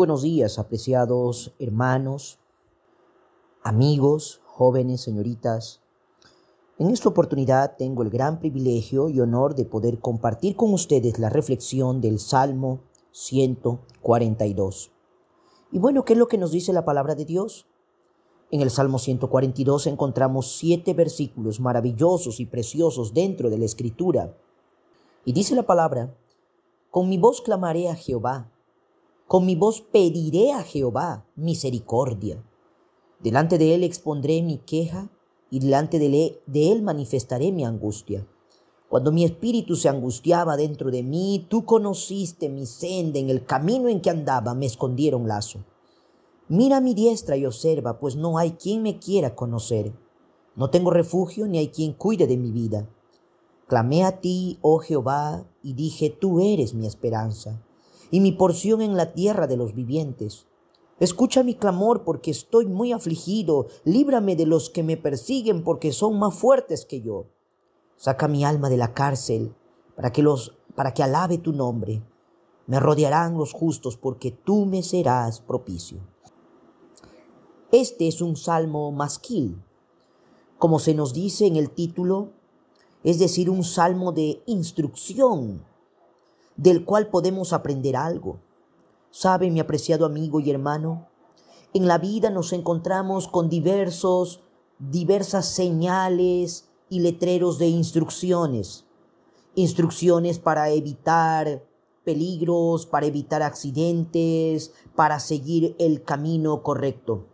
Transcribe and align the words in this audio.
buenos 0.00 0.22
días, 0.22 0.58
apreciados 0.58 1.52
hermanos, 1.58 2.38
amigos, 3.62 4.40
jóvenes, 4.46 5.02
señoritas. 5.02 5.82
En 6.78 6.88
esta 6.88 7.10
oportunidad 7.10 7.76
tengo 7.76 8.02
el 8.02 8.08
gran 8.08 8.40
privilegio 8.40 9.10
y 9.10 9.20
honor 9.20 9.54
de 9.54 9.66
poder 9.66 9.98
compartir 9.98 10.56
con 10.56 10.72
ustedes 10.72 11.18
la 11.18 11.28
reflexión 11.28 12.00
del 12.00 12.18
Salmo 12.18 12.80
142. 13.10 14.90
Y 15.70 15.78
bueno, 15.78 16.06
¿qué 16.06 16.14
es 16.14 16.18
lo 16.18 16.28
que 16.28 16.38
nos 16.38 16.50
dice 16.50 16.72
la 16.72 16.86
palabra 16.86 17.14
de 17.14 17.26
Dios? 17.26 17.66
En 18.50 18.62
el 18.62 18.70
Salmo 18.70 18.98
142 18.98 19.86
encontramos 19.86 20.56
siete 20.56 20.94
versículos 20.94 21.60
maravillosos 21.60 22.40
y 22.40 22.46
preciosos 22.46 23.12
dentro 23.12 23.50
de 23.50 23.58
la 23.58 23.66
Escritura. 23.66 24.34
Y 25.26 25.34
dice 25.34 25.54
la 25.54 25.66
palabra, 25.66 26.16
con 26.90 27.06
mi 27.06 27.18
voz 27.18 27.42
clamaré 27.42 27.90
a 27.90 27.94
Jehová 27.94 28.50
con 29.30 29.46
mi 29.46 29.54
voz 29.54 29.80
pediré 29.80 30.50
a 30.50 30.64
Jehová 30.64 31.24
misericordia. 31.36 32.44
Delante 33.20 33.58
de 33.58 33.76
él 33.76 33.84
expondré 33.84 34.42
mi 34.42 34.58
queja 34.58 35.08
y 35.50 35.60
delante 35.60 36.00
de 36.00 36.72
él 36.72 36.82
manifestaré 36.82 37.52
mi 37.52 37.64
angustia. 37.64 38.26
Cuando 38.88 39.12
mi 39.12 39.22
espíritu 39.22 39.76
se 39.76 39.88
angustiaba 39.88 40.56
dentro 40.56 40.90
de 40.90 41.04
mí, 41.04 41.46
tú 41.48 41.64
conociste 41.64 42.48
mi 42.48 42.66
senda, 42.66 43.20
en 43.20 43.30
el 43.30 43.44
camino 43.44 43.88
en 43.88 44.00
que 44.00 44.10
andaba 44.10 44.52
me 44.54 44.66
escondieron 44.66 45.28
lazo. 45.28 45.64
Mira 46.48 46.80
mi 46.80 46.92
diestra 46.92 47.36
y 47.36 47.46
observa, 47.46 48.00
pues 48.00 48.16
no 48.16 48.36
hay 48.36 48.54
quien 48.54 48.82
me 48.82 48.98
quiera 48.98 49.36
conocer. 49.36 49.92
No 50.56 50.70
tengo 50.70 50.90
refugio 50.90 51.46
ni 51.46 51.58
hay 51.58 51.68
quien 51.68 51.92
cuide 51.92 52.26
de 52.26 52.36
mi 52.36 52.50
vida. 52.50 52.90
Clamé 53.68 54.02
a 54.02 54.18
ti, 54.18 54.58
oh 54.60 54.80
Jehová, 54.80 55.46
y 55.62 55.74
dije, 55.74 56.10
tú 56.10 56.40
eres 56.40 56.74
mi 56.74 56.84
esperanza 56.84 57.62
y 58.10 58.20
mi 58.20 58.32
porción 58.32 58.82
en 58.82 58.96
la 58.96 59.12
tierra 59.12 59.46
de 59.46 59.56
los 59.56 59.74
vivientes. 59.74 60.46
Escucha 60.98 61.42
mi 61.42 61.54
clamor 61.54 62.04
porque 62.04 62.30
estoy 62.30 62.66
muy 62.66 62.92
afligido, 62.92 63.68
líbrame 63.84 64.36
de 64.36 64.46
los 64.46 64.68
que 64.68 64.82
me 64.82 64.96
persiguen 64.96 65.64
porque 65.64 65.92
son 65.92 66.18
más 66.18 66.34
fuertes 66.34 66.84
que 66.84 67.00
yo. 67.00 67.26
Saca 67.96 68.28
mi 68.28 68.44
alma 68.44 68.68
de 68.68 68.76
la 68.76 68.92
cárcel 68.92 69.54
para 69.96 70.12
que 70.12 70.22
los 70.22 70.56
para 70.74 70.94
que 70.94 71.02
alabe 71.02 71.38
tu 71.38 71.52
nombre. 71.52 72.02
Me 72.66 72.80
rodearán 72.80 73.36
los 73.36 73.52
justos 73.52 73.96
porque 73.96 74.30
tú 74.30 74.64
me 74.64 74.82
serás 74.82 75.40
propicio. 75.40 75.98
Este 77.72 78.08
es 78.08 78.20
un 78.20 78.36
salmo 78.36 78.90
masquil, 78.92 79.62
como 80.58 80.78
se 80.78 80.94
nos 80.94 81.12
dice 81.12 81.46
en 81.46 81.56
el 81.56 81.70
título, 81.70 82.30
es 83.04 83.18
decir, 83.18 83.48
un 83.48 83.64
salmo 83.64 84.12
de 84.12 84.42
instrucción 84.46 85.64
del 86.56 86.84
cual 86.84 87.08
podemos 87.08 87.52
aprender 87.52 87.96
algo. 87.96 88.38
¿Sabe, 89.10 89.50
mi 89.50 89.60
apreciado 89.60 90.06
amigo 90.06 90.40
y 90.40 90.50
hermano? 90.50 91.08
En 91.72 91.86
la 91.86 91.98
vida 91.98 92.30
nos 92.30 92.52
encontramos 92.52 93.28
con 93.28 93.48
diversos, 93.48 94.40
diversas 94.78 95.46
señales 95.46 96.68
y 96.88 97.00
letreros 97.00 97.58
de 97.58 97.68
instrucciones. 97.68 98.84
Instrucciones 99.54 100.38
para 100.38 100.70
evitar 100.70 101.64
peligros, 102.04 102.86
para 102.86 103.06
evitar 103.06 103.42
accidentes, 103.42 104.72
para 104.96 105.20
seguir 105.20 105.76
el 105.78 106.02
camino 106.02 106.62
correcto. 106.62 107.26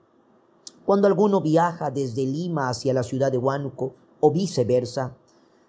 Cuando 0.85 1.07
alguno 1.09 1.41
viaja 1.41 1.91
desde 1.91 2.27
Lima 2.27 2.69
hacia 2.69 2.95
la 2.95 3.03
ciudad 3.03 3.33
de 3.33 3.39
Huánuco 3.39 3.95
o 4.21 4.31
viceversa, 4.31 5.17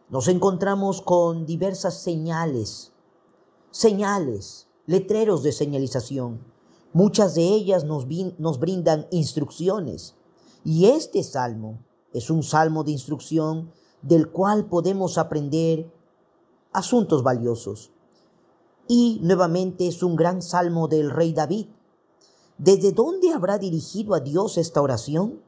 nos 0.10 0.28
encontramos 0.28 1.02
con 1.02 1.46
diversas 1.46 2.02
señales 2.02 2.94
señales, 3.78 4.68
letreros 4.88 5.44
de 5.44 5.52
señalización. 5.52 6.40
Muchas 6.94 7.36
de 7.36 7.44
ellas 7.44 7.84
nos, 7.84 8.08
brindan 8.08 9.06
instrucciones. 9.12 10.16
Y 10.66 10.88
este 10.88 11.22
salmo 11.22 11.78
es 12.12 12.32
un 12.32 12.42
salmo 12.42 12.84
de 12.84 12.90
instrucción 12.90 13.72
del 14.02 14.32
cual 14.32 14.66
podemos 14.66 15.20
aprender 15.20 15.94
asuntos 16.74 17.22
valiosos. 17.22 17.92
Y 18.88 19.20
nuevamente 19.22 19.88
es 19.88 20.02
un 20.02 20.16
gran 20.16 20.42
salmo 20.42 20.88
del 20.88 21.12
rey 21.12 21.34
David. 21.34 21.68
¿Desde 22.58 22.94
dónde 22.94 23.32
habrá 23.32 23.60
dirigido 23.60 24.16
a 24.16 24.22
Dios 24.22 24.58
esta 24.58 24.82
oración? 24.82 25.40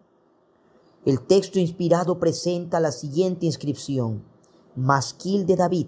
El 1.03 1.25
texto 1.25 1.57
inspirado 1.57 2.19
presenta 2.19 2.79
la 2.79 2.91
siguiente 2.91 3.47
inscripción. 3.47 4.23
Masquil 4.75 5.47
de 5.47 5.55
David, 5.55 5.87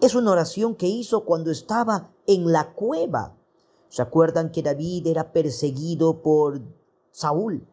es 0.00 0.14
una 0.14 0.32
oración 0.32 0.74
que 0.74 0.86
hizo 0.86 1.24
cuando 1.24 1.50
estaba 1.50 2.10
en 2.26 2.52
la 2.52 2.72
cueva. 2.74 3.36
¿Se 3.88 4.02
acuerdan 4.02 4.50
que 4.50 4.62
David 4.62 5.06
era 5.06 5.32
perseguido 5.32 6.22
por 6.22 6.60
Saúl? 7.12 7.66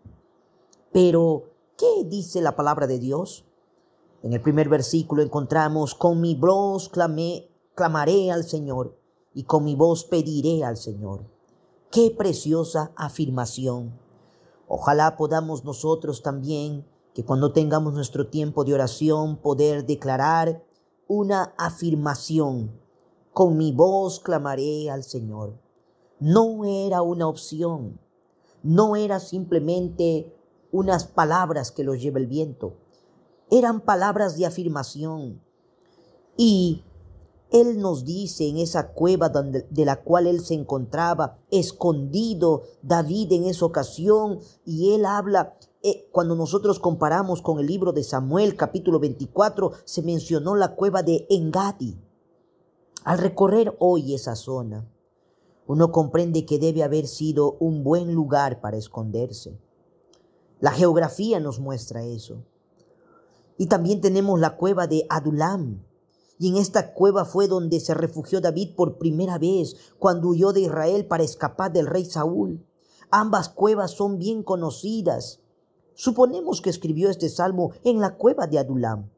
Pero, 0.92 1.50
¿qué 1.78 2.06
dice 2.06 2.42
la 2.42 2.56
palabra 2.56 2.88
de 2.88 3.00
Dios? 3.00 3.46
En 4.22 4.32
el 4.32 4.42
primer 4.42 4.70
versículo 4.70 5.22
encontramos, 5.22 5.96
con 5.96 6.22
mi 6.22 6.36
voz 6.36 6.90
clamaré 6.90 8.32
al 8.32 8.46
Señor 8.46 8.98
y 9.34 9.44
con 9.44 9.66
mi 9.66 9.76
voz 9.76 10.06
pediré 10.06 10.64
al 10.64 10.78
Señor. 10.78 11.26
Qué 11.92 12.10
preciosa 12.18 12.94
afirmación. 12.96 14.00
Ojalá 14.68 15.18
podamos 15.18 15.66
nosotros 15.66 16.22
también, 16.22 16.86
que 17.14 17.26
cuando 17.26 17.52
tengamos 17.52 17.94
nuestro 17.94 18.28
tiempo 18.28 18.64
de 18.64 18.74
oración, 18.74 19.38
poder 19.38 19.86
declarar 19.86 20.64
una 21.08 21.54
afirmación. 21.58 22.80
Con 23.34 23.58
mi 23.58 23.72
voz 23.72 24.20
clamaré 24.20 24.90
al 24.90 25.04
Señor. 25.04 25.60
No 26.20 26.66
era 26.66 27.02
una 27.02 27.28
opción, 27.28 28.00
no 28.62 28.96
era 28.96 29.20
simplemente 29.20 30.34
unas 30.72 31.06
palabras 31.06 31.72
que 31.72 31.84
los 31.84 32.02
lleva 32.02 32.20
el 32.20 32.28
viento, 32.28 32.78
eran 33.52 33.82
palabras 33.82 34.38
de 34.38 34.46
afirmación. 34.46 35.42
Y 36.38 36.84
Él 37.52 37.80
nos 37.80 38.06
dice 38.06 38.48
en 38.48 38.58
esa 38.58 38.94
cueva 38.94 39.30
de 39.30 39.86
la 39.86 40.02
cual 40.02 40.28
Él 40.28 40.40
se 40.40 40.56
encontraba, 40.56 41.38
escondido 41.52 42.64
David 42.82 43.34
en 43.34 43.46
esa 43.46 43.66
ocasión, 43.66 44.40
y 44.66 44.94
Él 44.94 45.06
habla 45.06 45.58
eh, 45.86 46.08
cuando 46.14 46.34
nosotros 46.36 46.80
comparamos 46.80 47.42
con 47.42 47.60
el 47.60 47.66
libro 47.66 47.92
de 47.92 48.06
Samuel 48.06 48.56
capítulo 48.56 49.02
24, 49.02 49.74
se 49.84 50.02
mencionó 50.02 50.56
la 50.56 50.76
cueva 50.76 51.04
de 51.04 51.28
Engadi. 51.30 52.00
Al 53.04 53.18
recorrer 53.18 53.76
hoy 53.80 54.14
esa 54.14 54.38
zona, 54.38 54.90
uno 55.68 55.92
comprende 55.92 56.46
que 56.46 56.58
debe 56.58 56.84
haber 56.84 57.06
sido 57.06 57.58
un 57.60 57.84
buen 57.84 58.14
lugar 58.14 58.62
para 58.62 58.78
esconderse. 58.78 59.60
La 60.62 60.72
geografía 60.72 61.42
nos 61.42 61.60
muestra 61.60 62.06
eso. 62.06 62.46
Y 63.58 63.68
también 63.68 64.00
tenemos 64.00 64.40
la 64.40 64.56
cueva 64.56 64.88
de 64.88 65.06
Adulam. 65.10 65.84
Y 66.40 66.48
en 66.48 66.56
esta 66.56 66.94
cueva 66.94 67.26
fue 67.26 67.50
donde 67.50 67.82
se 67.82 67.94
refugió 67.94 68.40
David 68.40 68.76
por 68.78 68.98
primera 68.98 69.38
vez 69.38 69.76
cuando 70.00 70.30
huyó 70.30 70.54
de 70.54 70.62
Israel 70.62 71.08
para 71.08 71.24
escapar 71.24 71.74
del 71.74 71.88
rey 71.88 72.06
Saúl. 72.06 72.66
Ambas 73.12 73.50
cuevas 73.50 73.92
son 73.92 74.18
bien 74.18 74.44
conocidas 74.44 75.43
Suponemos 75.96 76.62
que 76.62 76.70
escribió 76.70 77.10
este 77.10 77.30
salmo 77.30 77.72
en 77.84 78.00
la 78.00 78.16
cueva 78.16 78.48
de 78.48 78.60
Adulam. 78.60 79.10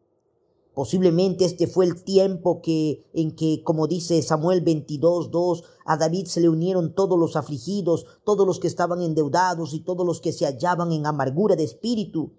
Posiblemente 0.73 1.45
este 1.45 1.67
fue 1.67 1.85
el 1.85 2.03
tiempo 2.03 2.61
que, 2.61 3.05
en 3.13 3.33
que, 3.33 3.63
como 3.63 3.87
dice 3.87 4.21
Samuel 4.21 4.59
22, 4.59 5.63
a 5.85 5.95
David 5.95 6.25
se 6.25 6.41
le 6.41 6.49
unieron 6.49 6.93
todos 6.93 7.17
los 7.17 7.37
afligidos, 7.37 8.05
todos 8.25 8.45
los 8.45 8.59
que 8.59 8.67
estaban 8.67 9.01
endeudados 9.01 9.73
y 9.73 9.79
todos 9.79 10.05
los 10.05 10.19
que 10.19 10.33
se 10.33 10.45
hallaban 10.45 10.91
en 10.91 11.05
amargura 11.05 11.55
de 11.55 11.63
espíritu, 11.63 12.33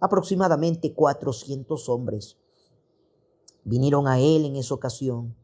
aproximadamente 0.00 0.94
400 0.94 1.88
hombres. 1.88 2.38
Vinieron 3.62 4.08
a 4.08 4.18
él 4.18 4.46
en 4.46 4.56
esa 4.56 4.74
ocasión 4.74 5.36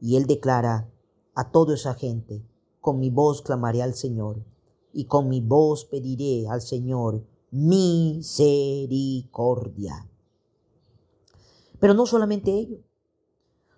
y 0.00 0.14
él 0.14 0.26
declara 0.26 0.88
a 1.34 1.50
toda 1.50 1.74
esa 1.74 1.94
gente, 1.94 2.44
con 2.80 3.00
mi 3.00 3.10
voz 3.10 3.42
clamaré 3.42 3.82
al 3.82 3.94
Señor 3.94 4.44
y 4.92 5.06
con 5.06 5.28
mi 5.28 5.40
voz 5.40 5.84
pediré 5.84 6.46
al 6.46 6.60
Señor 6.60 7.24
misericordia. 7.50 10.08
Pero 11.80 11.94
no 11.94 12.06
solamente 12.06 12.52
ello. 12.52 12.78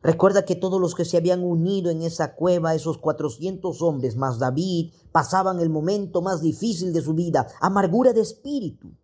Recuerda 0.03 0.47
que 0.47 0.57
todos 0.57 0.81
los 0.81 0.95
que 0.95 1.05
se 1.05 1.19
habían 1.19 1.45
unido 1.45 1.91
en 1.91 2.01
esa 2.03 2.35
cueva, 2.35 2.75
esos 2.75 2.97
400 2.99 3.83
hombres 3.83 4.17
más 4.17 4.39
David, 4.39 4.93
pasaban 5.13 5.61
el 5.61 5.69
momento 5.69 6.23
más 6.23 6.41
difícil 6.41 6.95
de 6.95 7.03
su 7.03 7.13
vida, 7.13 7.47
amargura 7.61 8.15
de 8.15 8.23
espíritu. 8.23 8.95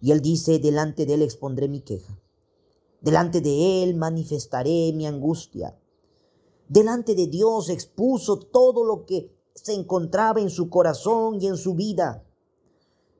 Y 0.00 0.12
él 0.12 0.20
dice, 0.20 0.60
delante 0.60 1.06
de 1.06 1.14
él 1.14 1.22
expondré 1.22 1.68
mi 1.68 1.80
queja. 1.80 2.16
Delante 3.00 3.40
de 3.40 3.82
él 3.82 3.96
manifestaré 3.96 4.92
mi 4.94 5.06
angustia. 5.06 5.76
Delante 6.68 7.16
de 7.16 7.26
Dios 7.26 7.68
expuso 7.68 8.38
todo 8.38 8.84
lo 8.84 9.06
que 9.06 9.36
se 9.54 9.74
encontraba 9.74 10.40
en 10.40 10.50
su 10.50 10.70
corazón 10.70 11.42
y 11.42 11.48
en 11.48 11.56
su 11.56 11.74
vida. 11.74 12.24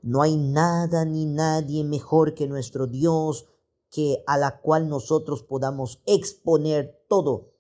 No 0.02 0.22
hay 0.22 0.36
nada 0.36 1.04
ni 1.04 1.26
nadie 1.26 1.84
mejor 1.84 2.34
que 2.34 2.46
nuestro 2.48 2.86
Dios 2.86 3.46
que 3.90 4.22
a 4.26 4.38
la 4.38 4.60
cual 4.60 4.88
nosotros 4.88 5.42
podamos 5.42 6.00
exponer 6.06 7.04
todo. 7.08 7.50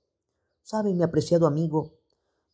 ¿Sabe, 0.62 0.94
mi 0.94 1.02
apreciado 1.02 1.46
amigo? 1.46 1.94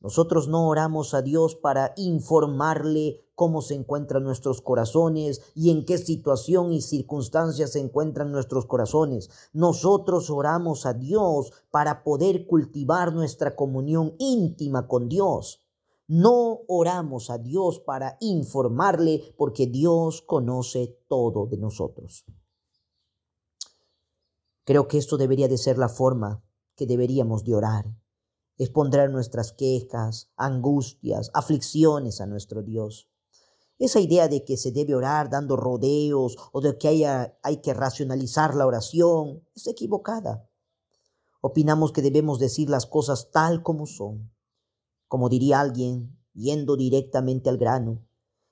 Nosotros 0.00 0.48
no 0.48 0.68
oramos 0.68 1.14
a 1.14 1.22
Dios 1.22 1.56
para 1.56 1.92
informarle 1.96 3.26
cómo 3.34 3.60
se 3.60 3.74
encuentran 3.74 4.24
nuestros 4.24 4.60
corazones 4.60 5.42
y 5.54 5.70
en 5.70 5.84
qué 5.84 5.98
situación 5.98 6.72
y 6.72 6.80
circunstancias 6.80 7.72
se 7.72 7.80
encuentran 7.80 8.32
nuestros 8.32 8.66
corazones. 8.66 9.30
Nosotros 9.52 10.30
oramos 10.30 10.86
a 10.86 10.94
Dios 10.94 11.52
para 11.70 12.02
poder 12.02 12.46
cultivar 12.46 13.12
nuestra 13.12 13.56
comunión 13.56 14.14
íntima 14.18 14.86
con 14.88 15.08
Dios. 15.08 15.65
No 16.08 16.60
oramos 16.68 17.30
a 17.30 17.38
Dios 17.38 17.80
para 17.80 18.16
informarle 18.20 19.34
porque 19.36 19.66
Dios 19.66 20.22
conoce 20.22 21.00
todo 21.08 21.46
de 21.46 21.56
nosotros. 21.56 22.24
Creo 24.62 24.86
que 24.86 24.98
esto 24.98 25.16
debería 25.16 25.48
de 25.48 25.58
ser 25.58 25.78
la 25.78 25.88
forma 25.88 26.44
que 26.76 26.86
deberíamos 26.86 27.42
de 27.42 27.56
orar. 27.56 27.86
Es 28.56 28.70
poner 28.70 29.10
nuestras 29.10 29.52
quejas, 29.52 30.30
angustias, 30.36 31.30
aflicciones 31.34 32.20
a 32.20 32.26
nuestro 32.26 32.62
Dios. 32.62 33.08
Esa 33.78 33.98
idea 33.98 34.28
de 34.28 34.44
que 34.44 34.56
se 34.56 34.70
debe 34.70 34.94
orar 34.94 35.28
dando 35.28 35.56
rodeos 35.56 36.36
o 36.52 36.60
de 36.60 36.78
que 36.78 36.86
haya, 36.86 37.36
hay 37.42 37.60
que 37.60 37.74
racionalizar 37.74 38.54
la 38.54 38.66
oración 38.66 39.44
es 39.56 39.66
equivocada. 39.66 40.48
Opinamos 41.40 41.90
que 41.90 42.00
debemos 42.00 42.38
decir 42.38 42.70
las 42.70 42.86
cosas 42.86 43.30
tal 43.32 43.64
como 43.64 43.86
son 43.86 44.35
como 45.08 45.28
diría 45.28 45.60
alguien, 45.60 46.16
yendo 46.34 46.76
directamente 46.76 47.48
al 47.48 47.58
grano, 47.58 48.04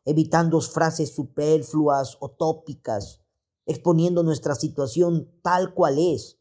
evitando 0.04 0.60
frases 0.60 1.14
superfluas 1.14 2.16
o 2.20 2.30
tópicas, 2.30 3.20
exponiendo 3.66 4.22
nuestra 4.22 4.54
situación 4.54 5.30
tal 5.42 5.74
cual 5.74 5.98
es. 5.98 6.38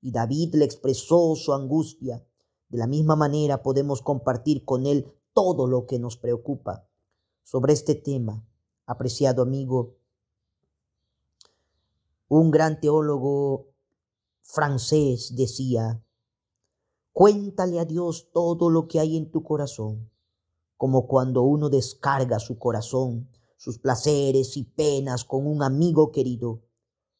Y 0.00 0.12
David 0.12 0.54
le 0.54 0.64
expresó 0.64 1.34
su 1.36 1.52
angustia. 1.52 2.24
De 2.68 2.78
la 2.78 2.86
misma 2.86 3.16
manera 3.16 3.62
podemos 3.62 4.02
compartir 4.02 4.64
con 4.64 4.86
él 4.86 5.12
todo 5.32 5.66
lo 5.66 5.86
que 5.86 5.98
nos 5.98 6.16
preocupa. 6.16 6.88
Sobre 7.42 7.72
este 7.72 7.94
tema, 7.94 8.46
apreciado 8.86 9.42
amigo, 9.42 9.96
un 12.28 12.50
gran 12.50 12.80
teólogo 12.80 13.70
francés 14.42 15.34
decía, 15.34 16.02
Cuéntale 17.12 17.80
a 17.80 17.84
Dios 17.84 18.28
todo 18.32 18.70
lo 18.70 18.86
que 18.86 19.00
hay 19.00 19.16
en 19.16 19.32
tu 19.32 19.42
corazón, 19.42 20.10
como 20.76 21.08
cuando 21.08 21.42
uno 21.42 21.68
descarga 21.68 22.38
su 22.38 22.56
corazón, 22.56 23.28
sus 23.56 23.78
placeres 23.78 24.56
y 24.56 24.62
penas 24.62 25.24
con 25.24 25.44
un 25.44 25.64
amigo 25.64 26.12
querido. 26.12 26.62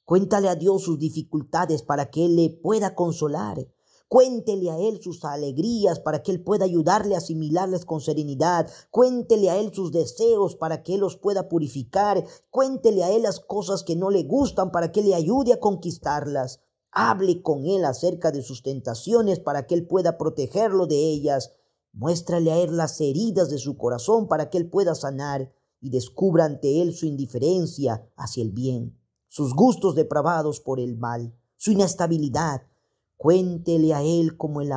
Cuéntale 0.05 0.49
a 0.49 0.55
Dios 0.55 0.85
sus 0.85 0.99
dificultades 0.99 1.83
para 1.83 2.09
que 2.09 2.25
Él 2.27 2.37
le 2.37 2.51
pueda 2.51 2.95
consolar. 2.95 3.69
Cuéntele 4.07 4.71
a 4.71 4.79
Él 4.79 5.01
sus 5.03 5.25
alegrías 5.25 5.99
para 5.99 6.23
que 6.23 6.31
Él 6.31 6.43
pueda 6.43 6.65
ayudarle 6.65 7.17
a 7.17 7.19
asimilarles 7.19 7.85
con 7.85 8.01
serenidad. 8.01 8.71
Cuéntele 8.91 9.51
a 9.51 9.57
Él 9.57 9.73
sus 9.75 9.91
deseos 9.91 10.55
para 10.55 10.85
que 10.85 10.95
Él 10.95 11.01
los 11.01 11.17
pueda 11.17 11.49
purificar. 11.49 12.25
Cuéntele 12.51 13.03
a 13.03 13.11
Él 13.11 13.23
las 13.23 13.41
cosas 13.41 13.83
que 13.83 13.97
no 13.97 14.11
le 14.11 14.23
gustan 14.23 14.71
para 14.71 14.93
que 14.93 15.03
le 15.03 15.17
ayude 15.17 15.53
a 15.53 15.61
conquistarlas. 15.61 16.61
Hable 16.93 17.41
con 17.43 17.67
él 17.67 17.85
acerca 17.85 18.33
de 18.33 18.43
sus 18.43 18.63
tentaciones 18.63 19.39
para 19.39 19.67
que 19.67 19.75
él 19.75 19.87
pueda 19.87 20.19
protegerlo 20.19 20.87
de 20.87 20.97
ellas. 20.97 21.53
Muéstrale 21.93 22.51
a 22.51 22.59
él 22.59 22.77
las 22.77 23.01
heridas 23.01 23.49
de 23.49 23.59
su 23.59 23.77
corazón 23.77 24.27
para 24.27 24.51
que 24.51 24.59
él 24.59 24.69
pueda 24.69 24.95
sanar 24.95 25.53
y 25.81 25.91
descubra 25.91 26.45
ante 26.45 26.83
él 26.83 26.93
su 26.93 27.07
indiferencia 27.07 28.09
hacia 28.17 28.43
el 28.43 28.51
bien, 28.51 28.99
sus 29.29 29.55
gustos 29.55 29.95
depravados 29.95 30.61
por 30.61 30.81
el 30.81 30.97
mal, 30.97 31.33
su 31.57 31.71
inestabilidad. 31.71 32.63
Cuéntele 33.17 33.95
a 33.95 34.03
él 34.03 34.37
como 34.37 34.61
el, 34.61 34.73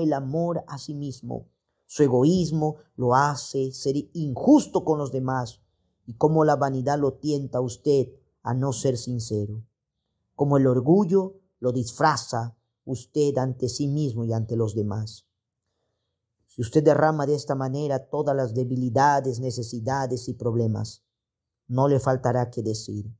el 0.00 0.12
amor 0.12 0.64
a 0.66 0.78
sí 0.78 0.94
mismo. 0.94 1.46
Su 1.86 2.02
egoísmo 2.02 2.76
lo 2.96 3.14
hace 3.14 3.72
ser 3.72 3.94
injusto 4.14 4.84
con 4.84 4.98
los 4.98 5.12
demás 5.12 5.60
y 6.06 6.14
como 6.14 6.44
la 6.44 6.56
vanidad 6.56 6.98
lo 6.98 7.14
tienta 7.14 7.58
a 7.58 7.62
usted 7.62 8.08
a 8.42 8.54
no 8.54 8.72
ser 8.72 8.96
sincero 8.96 9.62
como 10.40 10.56
el 10.56 10.66
orgullo 10.66 11.34
lo 11.58 11.70
disfraza 11.70 12.56
usted 12.86 13.36
ante 13.36 13.68
sí 13.68 13.88
mismo 13.88 14.24
y 14.24 14.32
ante 14.32 14.56
los 14.56 14.74
demás. 14.74 15.26
Si 16.46 16.62
usted 16.62 16.82
derrama 16.82 17.26
de 17.26 17.34
esta 17.34 17.54
manera 17.54 18.08
todas 18.08 18.34
las 18.34 18.54
debilidades, 18.54 19.38
necesidades 19.38 20.28
y 20.28 20.32
problemas, 20.32 21.04
no 21.68 21.88
le 21.88 22.00
faltará 22.00 22.48
que 22.48 22.62
decir. 22.62 23.14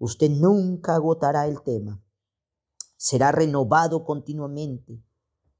Usted 0.00 0.28
nunca 0.28 0.96
agotará 0.96 1.46
el 1.46 1.62
tema. 1.62 2.02
Será 2.96 3.30
renovado 3.30 4.04
continuamente. 4.04 5.00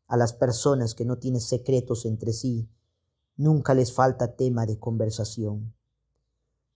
A 0.08 0.16
las 0.16 0.32
personas 0.32 0.96
que 0.96 1.04
no 1.04 1.18
tienen 1.18 1.40
secretos 1.40 2.04
entre 2.04 2.32
sí, 2.32 2.68
nunca 3.36 3.74
les 3.74 3.92
falta 3.92 4.34
tema 4.34 4.66
de 4.66 4.80
conversación. 4.80 5.72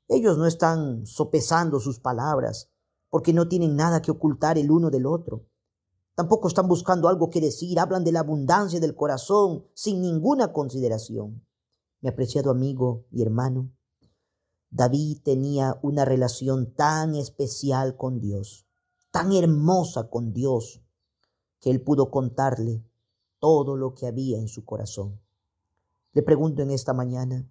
Ellos 0.07 0.39
no 0.39 0.47
están 0.47 1.05
sopesando 1.05 1.81
sus 1.81 1.99
palabras, 1.99 2.71
porque 3.15 3.33
no 3.33 3.47
tienen 3.47 3.77
nada 3.77 4.03
que 4.03 4.11
ocultar 4.11 4.59
el 4.59 4.73
uno 4.73 4.91
del 4.91 5.07
otro. 5.07 5.47
Tampoco 6.17 6.49
están 6.49 6.67
buscando 6.67 7.07
algo 7.07 7.31
que 7.31 7.41
decir, 7.41 7.79
hablan 7.79 8.03
de 8.03 8.11
la 8.11 8.19
abundancia 8.19 8.81
del 8.81 8.97
corazón 8.97 9.69
sin 9.73 10.01
ninguna 10.01 10.53
consideración. 10.53 11.47
Mi 12.01 12.09
apreciado 12.09 12.51
amigo 12.51 13.07
y 13.13 13.23
hermano, 13.23 13.71
David 14.69 15.21
tenía 15.23 15.79
una 15.81 16.05
relación 16.05 16.75
tan 16.75 17.15
especial 17.15 17.97
con 17.97 18.19
Dios, 18.19 18.67
tan 19.13 19.31
hermosa 19.31 20.11
con 20.11 20.33
Dios, 20.33 20.83
que 21.61 21.71
él 21.71 21.83
pudo 21.83 22.11
contarle 22.11 22.85
todo 23.39 23.77
lo 23.77 23.95
que 23.95 24.09
había 24.09 24.39
en 24.39 24.49
su 24.49 24.65
corazón. 24.65 25.21
Le 26.15 26.25
pregunto 26.25 26.63
en 26.63 26.73
esta 26.73 26.93
mañana, 26.93 27.49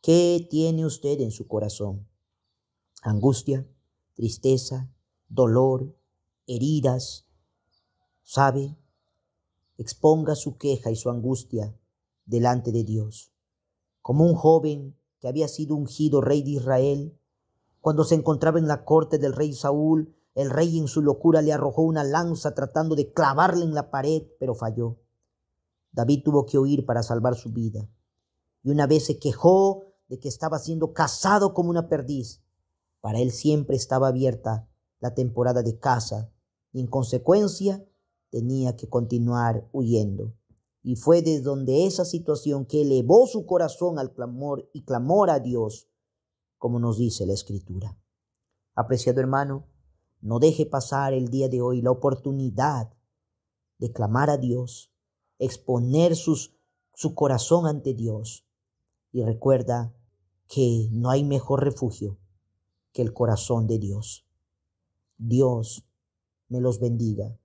¿qué 0.00 0.44
tiene 0.50 0.84
usted 0.84 1.20
en 1.20 1.30
su 1.30 1.46
corazón? 1.46 2.08
¿Angustia? 3.00 3.64
Tristeza, 4.14 4.90
dolor, 5.28 5.96
heridas. 6.46 7.26
¿Sabe? 8.22 8.76
Exponga 9.78 10.34
su 10.34 10.56
queja 10.56 10.90
y 10.90 10.96
su 10.96 11.10
angustia 11.10 11.76
delante 12.24 12.72
de 12.72 12.84
Dios. 12.84 13.32
Como 14.00 14.24
un 14.24 14.34
joven 14.34 14.96
que 15.20 15.28
había 15.28 15.48
sido 15.48 15.76
ungido 15.76 16.20
rey 16.20 16.42
de 16.42 16.50
Israel, 16.50 17.18
cuando 17.80 18.04
se 18.04 18.14
encontraba 18.14 18.58
en 18.58 18.68
la 18.68 18.84
corte 18.84 19.18
del 19.18 19.32
rey 19.32 19.52
Saúl, 19.52 20.14
el 20.34 20.50
rey 20.50 20.78
en 20.78 20.88
su 20.88 21.02
locura 21.02 21.42
le 21.42 21.52
arrojó 21.52 21.82
una 21.82 22.04
lanza 22.04 22.54
tratando 22.54 22.94
de 22.94 23.12
clavarle 23.12 23.64
en 23.64 23.74
la 23.74 23.90
pared, 23.90 24.22
pero 24.38 24.54
falló. 24.54 24.98
David 25.92 26.22
tuvo 26.24 26.46
que 26.46 26.58
huir 26.58 26.86
para 26.86 27.02
salvar 27.02 27.34
su 27.34 27.52
vida. 27.52 27.88
Y 28.62 28.70
una 28.70 28.86
vez 28.86 29.06
se 29.06 29.18
quejó 29.18 29.84
de 30.08 30.18
que 30.18 30.28
estaba 30.28 30.58
siendo 30.58 30.92
cazado 30.92 31.52
como 31.54 31.70
una 31.70 31.88
perdiz. 31.88 32.42
Para 33.02 33.18
él 33.18 33.32
siempre 33.32 33.76
estaba 33.76 34.08
abierta 34.08 34.70
la 35.00 35.12
temporada 35.12 35.62
de 35.62 35.76
caza 35.76 36.32
y 36.72 36.80
en 36.80 36.86
consecuencia 36.86 37.84
tenía 38.30 38.76
que 38.76 38.88
continuar 38.88 39.68
huyendo. 39.72 40.34
Y 40.84 40.94
fue 40.94 41.20
desde 41.20 41.42
donde 41.42 41.86
esa 41.86 42.04
situación 42.04 42.64
que 42.64 42.82
elevó 42.82 43.26
su 43.26 43.44
corazón 43.44 43.98
al 43.98 44.14
clamor 44.14 44.70
y 44.72 44.84
clamor 44.84 45.30
a 45.30 45.40
Dios, 45.40 45.88
como 46.58 46.78
nos 46.78 46.96
dice 46.96 47.26
la 47.26 47.32
Escritura. 47.32 47.98
Apreciado 48.74 49.20
hermano, 49.20 49.66
no 50.20 50.38
deje 50.38 50.64
pasar 50.64 51.12
el 51.12 51.28
día 51.28 51.48
de 51.48 51.60
hoy 51.60 51.82
la 51.82 51.90
oportunidad 51.90 52.94
de 53.78 53.90
clamar 53.90 54.30
a 54.30 54.38
Dios, 54.38 54.92
exponer 55.40 56.14
sus, 56.14 56.54
su 56.94 57.16
corazón 57.16 57.66
ante 57.66 57.94
Dios. 57.94 58.46
Y 59.10 59.24
recuerda 59.24 59.92
que 60.46 60.88
no 60.92 61.10
hay 61.10 61.24
mejor 61.24 61.64
refugio 61.64 62.21
que 62.92 63.02
el 63.02 63.12
corazón 63.12 63.66
de 63.66 63.78
Dios. 63.78 64.26
Dios 65.16 65.84
me 66.48 66.60
los 66.60 66.80
bendiga. 66.80 67.38